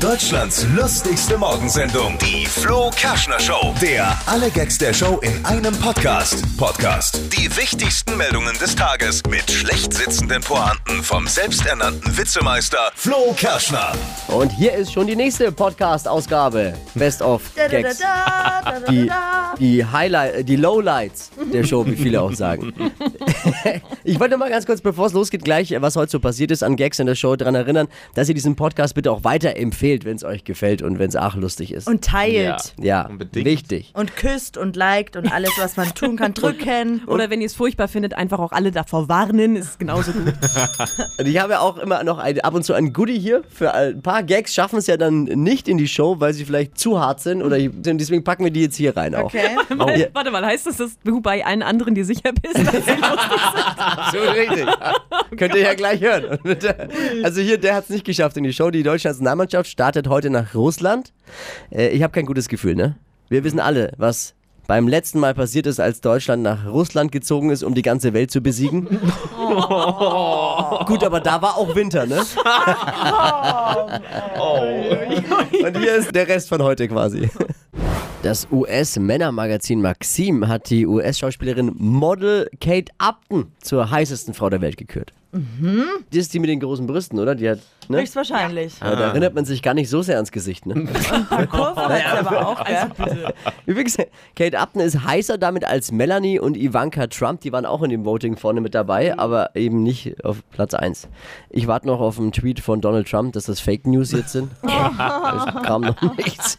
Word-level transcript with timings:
Deutschlands 0.00 0.66
lustigste 0.74 1.36
Morgensendung, 1.36 2.16
die 2.16 2.46
Flo 2.46 2.90
Kerschner 2.96 3.38
Show. 3.38 3.74
Der 3.82 4.18
alle 4.24 4.50
Gags 4.50 4.78
der 4.78 4.94
Show 4.94 5.18
in 5.20 5.44
einem 5.44 5.76
Podcast. 5.76 6.42
Podcast. 6.56 7.20
Die 7.36 7.54
wichtigsten 7.54 8.16
Meldungen 8.16 8.56
des 8.58 8.74
Tages 8.74 9.22
mit 9.28 9.50
schlecht 9.50 9.92
sitzenden 9.92 10.40
Pointen 10.42 11.02
vom 11.02 11.26
selbsternannten 11.26 12.16
Witzemeister 12.16 12.90
Flo 12.94 13.34
Kerschner. 13.36 13.92
Und 14.32 14.52
hier 14.52 14.74
ist 14.74 14.92
schon 14.92 15.08
die 15.08 15.16
nächste 15.16 15.50
Podcast-Ausgabe. 15.50 16.74
Best 16.94 17.20
of 17.20 17.42
Gags. 17.56 18.00
Die, 18.88 19.10
die 19.58 19.84
Highlight, 19.84 20.48
die 20.48 20.54
Lowlights 20.54 21.32
der 21.52 21.64
Show, 21.64 21.84
wie 21.84 21.96
viele 21.96 22.22
auch 22.22 22.32
sagen. 22.32 22.72
ich 24.04 24.20
wollte 24.20 24.36
mal 24.36 24.48
ganz 24.48 24.66
kurz, 24.66 24.80
bevor 24.80 25.06
es 25.06 25.12
losgeht, 25.12 25.44
gleich, 25.44 25.74
was 25.80 25.96
heute 25.96 26.12
so 26.12 26.20
passiert 26.20 26.52
ist 26.52 26.62
an 26.62 26.76
Gags 26.76 27.00
in 27.00 27.06
der 27.06 27.16
Show, 27.16 27.34
daran 27.34 27.56
erinnern, 27.56 27.88
dass 28.14 28.28
ihr 28.28 28.34
diesen 28.34 28.54
Podcast 28.54 28.94
bitte 28.94 29.10
auch 29.10 29.24
weiterempfehlt, 29.24 30.04
wenn 30.04 30.16
es 30.16 30.22
euch 30.22 30.44
gefällt 30.44 30.82
und 30.82 31.00
wenn 31.00 31.08
es 31.08 31.16
auch 31.16 31.34
lustig 31.34 31.72
ist. 31.72 31.88
Und 31.88 32.04
teilt. 32.04 32.74
ja, 32.80 33.06
unbedingt. 33.06 33.46
wichtig. 33.46 33.92
Und 33.94 34.14
küsst 34.14 34.56
und 34.56 34.76
liked 34.76 35.16
und 35.16 35.32
alles, 35.32 35.50
was 35.58 35.76
man 35.76 35.92
tun 35.94 36.16
kann. 36.16 36.34
Drücken. 36.34 37.02
Oder 37.06 37.30
wenn 37.30 37.40
ihr 37.40 37.46
es 37.46 37.54
furchtbar 37.54 37.88
findet, 37.88 38.14
einfach 38.14 38.38
auch 38.38 38.52
alle 38.52 38.70
davor 38.70 39.08
warnen, 39.08 39.56
ist 39.56 39.80
genauso 39.80 40.12
gut. 40.12 40.32
Und 41.18 41.26
ich 41.26 41.38
habe 41.38 41.54
ja 41.54 41.60
auch 41.60 41.78
immer 41.78 42.04
noch 42.04 42.18
ein, 42.18 42.40
ab 42.40 42.54
und 42.54 42.64
zu 42.64 42.72
ein 42.74 42.92
Goodie 42.92 43.18
hier. 43.18 43.42
Für 43.48 43.74
ein 43.74 44.00
paar 44.00 44.19
Gags 44.22 44.54
schaffen 44.54 44.78
es 44.78 44.86
ja 44.86 44.96
dann 44.96 45.24
nicht 45.24 45.68
in 45.68 45.78
die 45.78 45.88
Show, 45.88 46.16
weil 46.18 46.32
sie 46.32 46.44
vielleicht 46.44 46.78
zu 46.78 47.00
hart 47.00 47.20
sind. 47.20 47.42
Oder 47.42 47.58
deswegen 47.58 48.24
packen 48.24 48.44
wir 48.44 48.50
die 48.50 48.62
jetzt 48.62 48.76
hier 48.76 48.96
rein 48.96 49.14
auch. 49.14 49.24
Okay. 49.24 49.40
Ja. 49.96 50.06
Warte 50.12 50.30
mal, 50.30 50.44
heißt 50.44 50.66
das, 50.66 50.76
dass 50.76 50.98
du 51.02 51.20
bei 51.20 51.44
allen 51.44 51.62
anderen 51.62 51.94
dir 51.94 52.04
sicher 52.04 52.32
bist? 52.32 52.56
dass 52.56 52.84
sie 52.84 52.92
lustig 52.92 53.40
sind? 53.54 54.12
So 54.12 54.18
richtig. 54.30 54.66
Könnt 55.38 55.54
ihr 55.54 55.62
ja 55.62 55.74
gleich 55.74 56.00
hören. 56.00 56.38
Also 57.22 57.40
hier, 57.40 57.58
der 57.58 57.74
hat 57.74 57.84
es 57.84 57.90
nicht 57.90 58.04
geschafft 58.04 58.36
in 58.36 58.44
die 58.44 58.52
Show. 58.52 58.70
Die 58.70 58.82
deutsche 58.82 59.08
Nationalmannschaft 59.08 59.70
startet 59.70 60.08
heute 60.08 60.30
nach 60.30 60.54
Russland. 60.54 61.12
Äh, 61.70 61.88
ich 61.88 62.02
habe 62.02 62.12
kein 62.12 62.26
gutes 62.26 62.48
Gefühl, 62.48 62.74
ne? 62.74 62.96
Wir 63.28 63.42
wissen 63.44 63.60
alle, 63.60 63.92
was 63.96 64.34
beim 64.66 64.86
letzten 64.86 65.18
Mal 65.18 65.34
passiert 65.34 65.66
ist, 65.66 65.80
als 65.80 66.00
Deutschland 66.00 66.44
nach 66.44 66.64
Russland 66.66 67.10
gezogen 67.10 67.50
ist, 67.50 67.64
um 67.64 67.74
die 67.74 67.82
ganze 67.82 68.12
Welt 68.12 68.30
zu 68.30 68.40
besiegen. 68.40 68.86
Gut, 70.86 71.04
aber 71.04 71.20
da 71.20 71.42
war 71.42 71.56
auch 71.56 71.74
Winter, 71.74 72.06
ne? 72.06 72.16
Und 75.64 75.78
hier 75.78 75.96
ist 75.96 76.14
der 76.14 76.28
Rest 76.28 76.48
von 76.48 76.62
heute 76.62 76.86
quasi. 76.88 77.28
Das 78.22 78.46
US-Männermagazin 78.50 79.80
Maxim 79.80 80.46
hat 80.46 80.70
die 80.70 80.86
US-Schauspielerin 80.86 81.72
Model 81.78 82.48
Kate 82.60 82.92
Upton 82.98 83.52
zur 83.62 83.90
heißesten 83.90 84.34
Frau 84.34 84.50
der 84.50 84.60
Welt 84.60 84.76
gekürt. 84.76 85.14
Die 85.32 86.18
ist 86.18 86.34
die 86.34 86.40
mit 86.40 86.50
den 86.50 86.58
großen 86.58 86.86
Brüsten, 86.86 87.18
oder? 87.20 87.36
Die 87.36 87.48
hat, 87.48 87.60
ne? 87.88 88.00
Höchstwahrscheinlich. 88.00 88.74
Aber 88.80 88.96
da 88.96 89.08
erinnert 89.08 89.34
man 89.34 89.44
sich 89.44 89.62
gar 89.62 89.74
nicht 89.74 89.88
so 89.88 90.02
sehr 90.02 90.16
ans 90.16 90.32
Gesicht, 90.32 90.66
ne? 90.66 90.74
Kurven 90.74 91.82
hat 91.82 91.98
sie 91.98 92.26
aber 92.26 92.48
auch. 92.48 92.64
gell? 92.64 93.32
Übrigens, 93.66 93.96
Kate 94.34 94.58
Upton 94.58 94.82
ist 94.82 95.04
heißer 95.04 95.38
damit 95.38 95.64
als 95.64 95.92
Melanie 95.92 96.40
und 96.40 96.56
Ivanka 96.56 97.06
Trump. 97.06 97.42
Die 97.42 97.52
waren 97.52 97.64
auch 97.64 97.82
in 97.82 97.90
dem 97.90 98.04
Voting 98.04 98.36
vorne 98.36 98.60
mit 98.60 98.74
dabei, 98.74 99.16
aber 99.16 99.54
eben 99.54 99.84
nicht 99.84 100.24
auf 100.24 100.42
Platz 100.50 100.74
1. 100.74 101.08
Ich 101.50 101.68
warte 101.68 101.86
noch 101.86 102.00
auf 102.00 102.18
einen 102.18 102.32
Tweet 102.32 102.58
von 102.58 102.80
Donald 102.80 103.08
Trump, 103.08 103.32
dass 103.34 103.44
das 103.44 103.60
Fake 103.60 103.86
News 103.86 104.10
jetzt 104.10 104.32
sind. 104.32 104.50
es 104.62 105.62
kam 105.62 105.82
noch 105.82 106.16
nichts. 106.16 106.58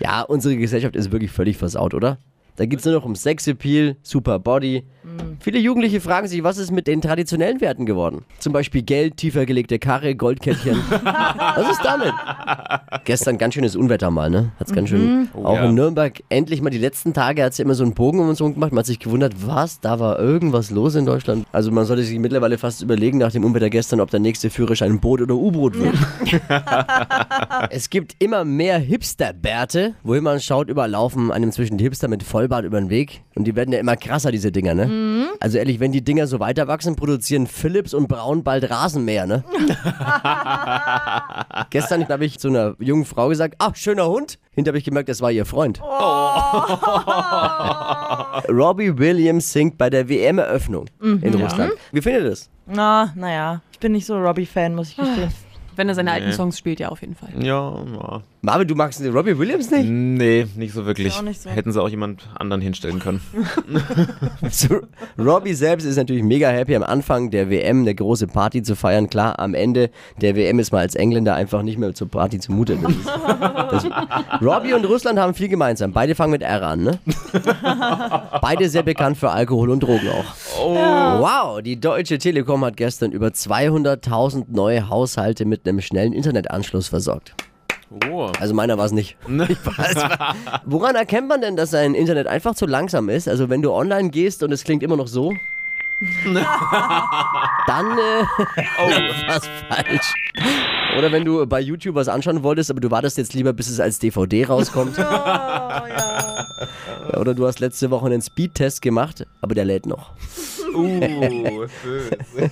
Ja, 0.00 0.22
unsere 0.22 0.56
Gesellschaft 0.56 0.96
ist 0.96 1.12
wirklich 1.12 1.30
völlig 1.30 1.58
versaut, 1.58 1.92
oder? 1.92 2.16
Da 2.56 2.64
geht 2.64 2.78
es 2.78 2.84
nur 2.86 2.94
noch 2.94 3.04
um 3.04 3.14
Sexappeal, 3.14 3.96
Super 4.02 4.38
Body. 4.38 4.84
Viele 5.40 5.58
Jugendliche 5.58 6.00
fragen 6.00 6.26
sich, 6.26 6.42
was 6.42 6.58
ist 6.58 6.72
mit 6.72 6.86
den 6.86 7.00
traditionellen 7.00 7.60
Werten 7.60 7.86
geworden? 7.86 8.24
Zum 8.38 8.52
Beispiel 8.52 8.82
Geld, 8.82 9.18
tiefer 9.18 9.46
gelegte 9.46 9.78
Karre, 9.78 10.16
Goldkettchen. 10.16 10.76
was 10.90 11.70
ist 11.70 11.84
damit? 11.84 12.12
Gestern 13.04 13.38
ganz 13.38 13.54
schönes 13.54 13.76
Unwetter 13.76 14.10
mal, 14.10 14.30
ne? 14.30 14.52
Hat's 14.58 14.72
ganz 14.72 14.88
schön. 14.88 15.28
auch 15.34 15.54
ja. 15.54 15.66
in 15.66 15.74
Nürnberg 15.74 16.22
endlich 16.28 16.62
mal 16.62 16.70
die 16.70 16.78
letzten 16.78 17.12
Tage 17.12 17.44
hat 17.44 17.52
es 17.52 17.58
ja 17.58 17.64
immer 17.64 17.74
so 17.74 17.84
einen 17.84 17.94
Bogen 17.94 18.18
um 18.18 18.28
uns 18.28 18.40
herum 18.40 18.54
gemacht. 18.54 18.72
Man 18.72 18.80
hat 18.80 18.86
sich 18.86 18.98
gewundert, 18.98 19.34
was? 19.46 19.80
Da 19.80 20.00
war 20.00 20.18
irgendwas 20.18 20.70
los 20.70 20.94
in 20.94 21.06
Deutschland. 21.06 21.46
Also 21.52 21.70
man 21.70 21.84
sollte 21.84 22.02
sich 22.02 22.18
mittlerweile 22.18 22.58
fast 22.58 22.82
überlegen 22.82 23.18
nach 23.18 23.30
dem 23.30 23.44
Unwetter 23.44 23.70
gestern, 23.70 24.00
ob 24.00 24.10
der 24.10 24.20
nächste 24.20 24.50
Führerschein 24.50 24.98
Boot 24.98 25.20
oder 25.20 25.34
U-Boot 25.34 25.78
wird. 25.78 25.94
es 27.70 27.90
gibt 27.90 28.16
immer 28.18 28.44
mehr 28.44 28.78
Hipster-Bärte. 28.78 29.94
Wohin 30.02 30.24
man 30.24 30.40
schaut, 30.40 30.68
überall 30.68 30.90
laufen 30.90 31.30
einem 31.30 31.52
zwischen 31.52 31.78
die 31.78 31.84
Hipster 31.84 32.08
mit 32.08 32.22
Vollbart 32.46 32.64
über 32.64 32.80
den 32.80 32.90
Weg. 32.90 33.22
Und 33.34 33.44
die 33.44 33.56
werden 33.56 33.72
ja 33.72 33.80
immer 33.80 33.96
krasser, 33.96 34.30
diese 34.30 34.52
Dinger, 34.52 34.74
ne? 34.74 35.28
Also 35.40 35.58
ehrlich, 35.58 35.80
wenn 35.80 35.90
die 35.92 36.04
Dinger 36.04 36.28
so 36.28 36.38
weiter 36.38 36.68
wachsen, 36.68 36.96
produzieren 36.96 37.46
Philips 37.46 37.92
und 37.92 38.08
Braun 38.08 38.44
bald 38.44 38.70
Rasenmäher, 38.70 39.26
ne? 39.26 39.44
Gestern 41.70 42.08
habe 42.08 42.24
ich 42.24 42.38
zu 42.38 42.48
einer 42.48 42.74
jungen 42.78 43.04
Frau 43.04 43.28
gesagt, 43.28 43.56
ach, 43.58 43.74
schöner 43.74 44.06
Hund. 44.06 44.38
Hinter 44.52 44.70
habe 44.70 44.78
ich 44.78 44.84
gemerkt, 44.84 45.08
das 45.08 45.20
war 45.20 45.32
ihr 45.32 45.44
Freund. 45.44 45.80
Robbie 48.48 48.96
Williams 48.96 49.52
singt 49.52 49.76
bei 49.76 49.90
der 49.90 50.08
WM-Eröffnung 50.08 50.86
in 51.00 51.34
Russland. 51.34 51.72
Wie 51.92 52.00
findet 52.00 52.22
ihr 52.22 52.30
das? 52.30 52.48
Na, 52.66 53.12
naja. 53.16 53.60
Ich 53.72 53.80
bin 53.80 53.92
nicht 53.92 54.06
so 54.06 54.16
Robbie-Fan, 54.16 54.74
muss 54.74 54.90
ich 54.90 54.96
gestehen. 54.96 55.30
Wenn 55.74 55.88
er 55.90 55.94
seine 55.94 56.12
alten 56.12 56.32
Songs 56.32 56.58
spielt, 56.58 56.80
ja, 56.80 56.88
auf 56.88 57.02
jeden 57.02 57.14
Fall. 57.14 57.28
Ja, 57.38 57.84
ja. 57.92 58.22
Marvin, 58.46 58.68
du 58.68 58.76
magst 58.76 59.00
den 59.00 59.12
Robbie 59.12 59.36
Williams 59.36 59.72
nicht? 59.72 59.90
Nee, 59.90 60.46
nicht 60.54 60.72
so 60.72 60.86
wirklich. 60.86 61.12
Auch 61.18 61.22
nicht 61.22 61.42
so. 61.42 61.50
Hätten 61.50 61.72
sie 61.72 61.82
auch 61.82 61.88
jemand 61.88 62.28
anderen 62.38 62.62
hinstellen 62.62 63.00
können. 63.00 63.20
So, 64.50 64.82
Robbie 65.18 65.54
selbst 65.54 65.84
ist 65.84 65.96
natürlich 65.96 66.22
mega 66.22 66.48
happy 66.48 66.76
am 66.76 66.84
Anfang 66.84 67.30
der 67.32 67.50
WM 67.50 67.80
eine 67.80 67.94
große 67.94 68.28
Party 68.28 68.62
zu 68.62 68.76
feiern. 68.76 69.10
Klar, 69.10 69.40
am 69.40 69.54
Ende 69.54 69.90
der 70.20 70.36
WM 70.36 70.60
ist 70.60 70.70
man 70.70 70.82
als 70.82 70.94
Engländer 70.94 71.34
einfach 71.34 71.62
nicht 71.62 71.78
mehr 71.78 71.92
zur 71.94 72.08
Party 72.08 72.38
zumute. 72.38 72.76
Das 72.76 73.82
ist, 73.82 73.90
das, 73.90 74.40
Robbie 74.40 74.74
und 74.74 74.84
Russland 74.84 75.18
haben 75.18 75.34
viel 75.34 75.48
gemeinsam. 75.48 75.92
Beide 75.92 76.14
fangen 76.14 76.30
mit 76.30 76.42
R 76.42 76.62
an, 76.62 76.84
ne? 76.84 76.98
Beide 78.40 78.68
sehr 78.68 78.84
bekannt 78.84 79.18
für 79.18 79.30
Alkohol 79.30 79.70
und 79.70 79.80
Drogen 79.80 80.08
auch. 80.08 81.20
Wow, 81.20 81.62
die 81.62 81.80
Deutsche 81.80 82.18
Telekom 82.18 82.64
hat 82.64 82.76
gestern 82.76 83.10
über 83.10 83.28
200.000 83.28 84.44
neue 84.48 84.88
Haushalte 84.88 85.44
mit 85.46 85.66
einem 85.66 85.80
schnellen 85.80 86.12
Internetanschluss 86.12 86.86
versorgt. 86.88 87.34
Oh. 88.08 88.30
Also 88.40 88.54
meiner 88.54 88.78
war 88.78 88.86
es 88.86 88.92
nicht. 88.92 89.16
Ich 89.48 89.64
weiß, 89.64 89.96
woran 90.64 90.96
erkennt 90.96 91.28
man 91.28 91.40
denn, 91.40 91.56
dass 91.56 91.72
ein 91.74 91.94
Internet 91.94 92.26
einfach 92.26 92.54
zu 92.54 92.66
langsam 92.66 93.08
ist? 93.08 93.28
Also 93.28 93.48
wenn 93.48 93.62
du 93.62 93.72
online 93.72 94.10
gehst 94.10 94.42
und 94.42 94.52
es 94.52 94.64
klingt 94.64 94.82
immer 94.82 94.96
noch 94.96 95.06
so, 95.06 95.32
dann 96.24 97.98
äh, 97.98 98.24
oh, 98.78 98.90
was 99.28 99.48
falsch. 99.68 100.12
Oder 100.98 101.10
wenn 101.10 101.24
du 101.24 101.46
bei 101.46 101.60
YouTube 101.60 101.94
was 101.94 102.08
anschauen 102.08 102.42
wolltest, 102.42 102.70
aber 102.70 102.80
du 102.80 102.90
wartest 102.90 103.16
jetzt 103.18 103.32
lieber, 103.34 103.52
bis 103.52 103.68
es 103.70 103.80
als 103.80 103.98
DVD 103.98 104.44
rauskommt. 104.46 104.98
Oder 107.18 107.34
du 107.34 107.46
hast 107.46 107.60
letzte 107.60 107.90
Woche 107.90 108.06
einen 108.06 108.20
Speedtest 108.20 108.82
gemacht, 108.82 109.26
aber 109.40 109.54
der 109.54 109.64
lädt 109.64 109.86
noch. 109.86 110.10
Uh, 110.76 111.66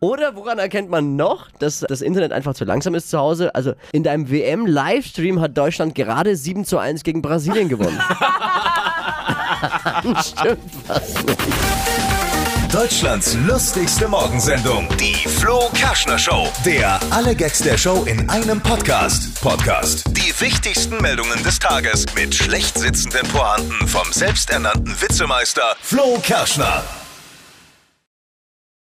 Oder 0.00 0.36
woran 0.36 0.58
erkennt 0.58 0.90
man 0.90 1.16
noch, 1.16 1.50
dass 1.58 1.80
das 1.80 2.00
Internet 2.00 2.32
einfach 2.32 2.54
zu 2.54 2.64
langsam 2.64 2.94
ist 2.94 3.10
zu 3.10 3.18
Hause? 3.18 3.54
Also 3.54 3.74
in 3.92 4.02
deinem 4.02 4.30
WM-Livestream 4.30 5.40
hat 5.40 5.56
Deutschland 5.56 5.94
gerade 5.94 6.36
7 6.36 6.64
zu 6.64 6.78
1 6.78 7.02
gegen 7.02 7.22
Brasilien 7.22 7.68
gewonnen. 7.68 8.00
Stimmt 10.22 10.60
fast 10.86 11.26
nicht. 11.26 11.38
Deutschlands 12.72 13.36
lustigste 13.48 14.06
Morgensendung, 14.06 14.86
die 15.00 15.28
Flo 15.28 15.68
Kerschner 15.74 16.18
Show. 16.18 16.46
Der 16.64 17.00
alle 17.10 17.34
Gags 17.34 17.58
der 17.58 17.76
Show 17.76 18.04
in 18.04 18.30
einem 18.30 18.60
Podcast. 18.60 19.42
Podcast. 19.42 20.04
Die 20.16 20.32
wichtigsten 20.40 20.98
Meldungen 20.98 21.42
des 21.42 21.58
Tages 21.58 22.06
mit 22.14 22.32
schlecht 22.32 22.78
sitzenden 22.78 23.26
Pointen 23.28 23.88
vom 23.88 24.12
selbsternannten 24.12 24.94
Witzemeister 25.00 25.74
Flo 25.80 26.18
Kerschner. 26.22 26.84